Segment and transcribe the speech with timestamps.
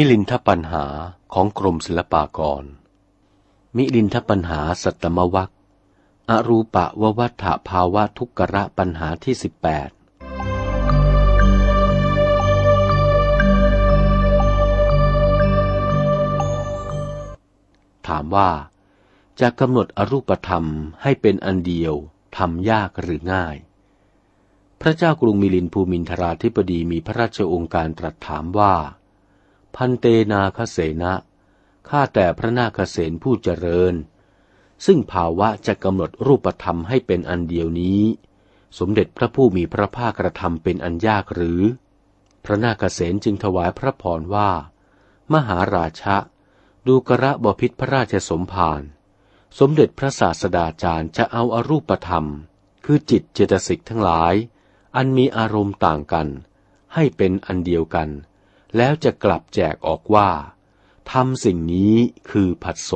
[0.00, 0.84] มิลินทปัญหา
[1.34, 2.64] ของกรมศิลปากร
[3.76, 5.50] มิลินทปัญหาสัตมวัค
[6.30, 9.90] อรูปะววัฏฐภาวะทุกกระปัญหาที่สิบแปด
[18.06, 18.50] ถามว่า
[19.40, 20.64] จะกำหนดอรูปธรรม
[21.02, 21.94] ให้เป็นอันเดียว
[22.36, 23.56] ทำยากหรือง่าย
[24.80, 28.74] พระเจ้ากรุงมิลินภูมินทราธิปดีมีพระราชองค์การตรัสถามว่า
[29.76, 31.14] พันเตนาคเสนะ
[31.88, 33.94] ข้าแต่พระนาคเสนผู้เจริญ
[34.86, 38.02] ซึ่งภาวะจะกำหนดรูปธรรมให้เป็นอันเดียวนี้
[38.78, 41.60] สมเด็จพระผู้มีพระภาคกระทำเป็นอันยากหรือ
[42.44, 44.50] พระนาคเสนจึงถวายพระพรว่า
[45.32, 46.16] มหาราชะ
[46.86, 48.82] ดูกระบพิษพระราชสมภาร
[49.58, 52.26] สมเด็จพระศาสดาจารย์จะเอาอารูปธรรม
[52.84, 54.34] คือจิตเจตสิกทั้งหลาย
[54.96, 56.28] อันมีอารมณ์ต่างกัน
[56.94, 58.08] ให้เป็นอันเดียวกัน
[58.76, 60.30] แล้วจะกลับแจกออกว่า
[61.12, 61.94] ทำสิ่งนี้
[62.30, 62.92] คือผัสโส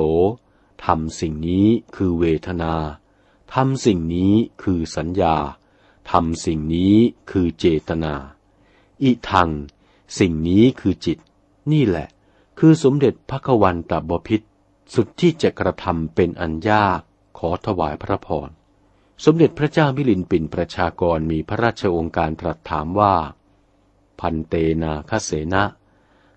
[0.86, 2.74] ทำสิ่งนี้คือเวทนา
[3.54, 5.36] ทำสิ่งนี้คือสัญญา
[6.10, 6.96] ทำสิ่งนี้
[7.30, 8.14] คือเจตนา
[9.02, 9.50] อิทัง
[10.18, 11.18] สิ่งนี้คือจิต
[11.72, 12.08] นี่แหละ
[12.58, 14.40] คือสมเด็จพระกวันตบพิษ
[14.94, 17.00] สุดที่จะกระทำเป็นอันยาก
[17.38, 18.48] ขอถวายพระพร
[19.24, 23.14] สมเด็จพระเจ้ามิลินปินประชากรมีพระราชองค์การตรัสถามว่า
[24.22, 25.64] พันเตนาคเสนะ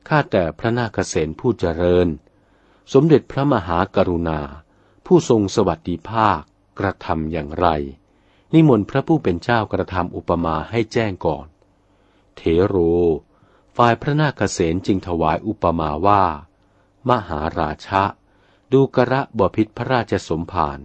[0.07, 2.07] ข้าแต่พระนาคเษนผู้เจริญ
[2.93, 4.39] สมเด็จพระมหากรุณา
[5.05, 6.41] ผู้ทรงสวัสดิภาค
[6.79, 7.67] กระทำอย่างไร
[8.53, 11.47] นิมนต์พระผู้เป็นเจ้ากระทำอุปมาให้แจ้งก่อน
[12.35, 12.75] เทโร
[13.77, 16.23] ฝ่ายพระนาคเษนจึงถวายอุปมาว่า
[17.09, 18.03] มหาราชะ
[18.71, 20.79] ดูกระบพิษพระราชสมภาร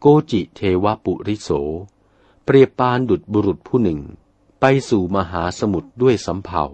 [0.00, 1.50] โกจิเทวปุริโส
[2.44, 4.00] เปรียบปานดุดบุรุษผู้หนึ่ง
[4.60, 6.64] ไปสู่มหาสมุทรด้วยสำเภา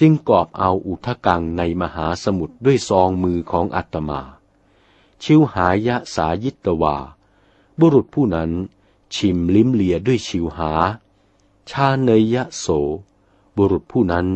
[0.00, 4.20] จึงกอบเอาอุทกังในมหาสมุทรด้วยซองมือของอัตมา
[5.22, 6.96] ชิวหายะสายิตวา
[7.78, 8.50] บุรุษผู้นั้น
[9.14, 10.72] ชิมลิ้มเลียด้วยชิวหา
[11.70, 12.66] ชาเนยะโส
[13.56, 14.28] บุรุษผู้นั้น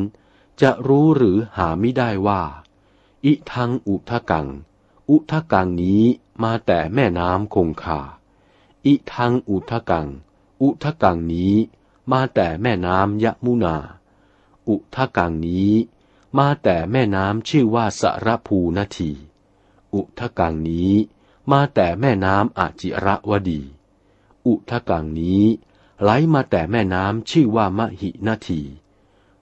[0.61, 2.43] จะรู้หรือหาไม่ได้ว่า
[3.25, 4.47] อิทังอุทกัง
[5.11, 6.03] อุทกังนี้
[6.43, 8.01] มาแต่แม่น้ำคงคา
[8.87, 10.07] อิทังอุทกัง
[10.63, 11.55] อุทกังนี้
[12.13, 13.77] มาแต่แม่น้ำยะมุนา
[14.69, 15.73] อุทกังนี้
[16.39, 19.13] มาแต่แม่น้ำชื่อว่าสรภูนาที
[19.95, 20.93] อุทกังนี้
[21.53, 23.63] มาแต่แม่น้ำอาจิระวดี
[24.47, 25.45] อุทกังนี้
[26.03, 28.63] ไหลมาแต่แม่น้ำชื่อว่ามหินาที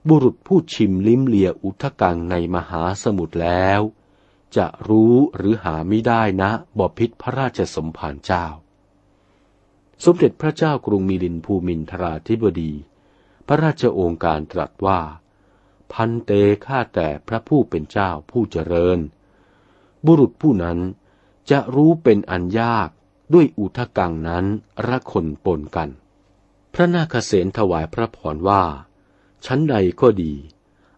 [0.07, 3.81] บุรุษผู้ชิมลิ้มเลียอุทกังในมหาสมุทรแล้ว
[4.55, 8.45] จะรู้หรือหาไม่ได้นะบพิษพระราชสมภารเจ้า
[10.05, 12.71] สมเด็จพระเจ้ากรุงมิลินภูมินทราธิบดี
[13.47, 14.99] พระราชโอการตรัสว่า
[15.93, 16.31] พันเต
[16.65, 18.99] ฆ่าแต่พระผู้เป็นเจ้าผู้เจริญ
[20.05, 20.79] บุรุษผู้นั้น
[21.51, 22.89] จะรู้เป็นอันยาก
[23.33, 24.45] ด้วยอุทกังนั้น
[24.87, 25.89] ระคนปนกัน
[26.73, 28.63] พระนาคเษนถวายพระพรว่า
[29.45, 30.33] ชั้นใดก็ดี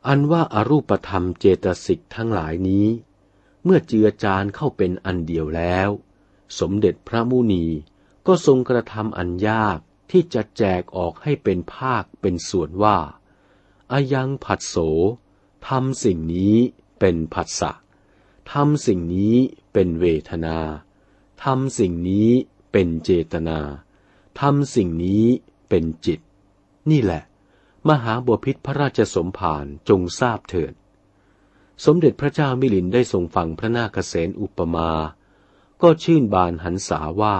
[0.08, 2.88] อันว่าอารูปธรรมเจตสิกทั้งหลายนี้
[3.64, 5.90] เมื่อเจือจานเข้าเป็นอันเดียวแล้ว
[6.60, 7.66] สมเด็จพระมุนี
[8.28, 9.78] ก็ทรงกระทำอันยาก
[10.12, 12.98] ที่จะแจกออกให้เป็นภาคเป็นส่วนว่า
[13.92, 14.76] อายังผัสโส
[15.68, 16.56] ทำสิ่งนี้
[17.00, 17.72] เป็นผัสสะ
[18.54, 19.36] ทำสิ่งนี้
[19.74, 20.58] เป็นเวทนา
[21.44, 22.30] ทำสิ่งนี้
[22.72, 23.60] เป็นเจตนา
[24.42, 25.26] ทำสิ่งนี้
[25.70, 26.20] เป็นจิต
[26.92, 27.24] นี่แหละ
[27.90, 30.74] มหาบพิษพระราชสมภารจงทราบเถิด
[31.86, 34.92] สมเด็จพระเจ้ามิลินได้ทรงฟังพระนาคเษนอุปมา
[35.82, 37.38] ก็ชื่นบานหันษาว่า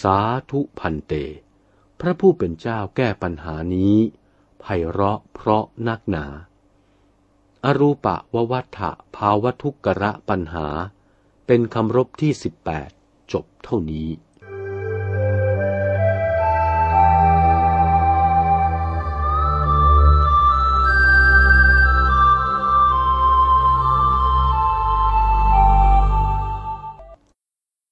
[0.00, 0.18] สา
[0.50, 1.12] ธุพันเต
[2.00, 3.96] พระผู้เป็นเจ้าแก้ปัญหานี้
[4.60, 6.26] ไพเราะเพราะนักหนา
[7.64, 10.66] อรูปะววัฏฐะภาวทุกกระปัญหา
[11.46, 12.90] เป็นคำรบที่สิบแปด
[13.32, 14.08] จบเท่านี้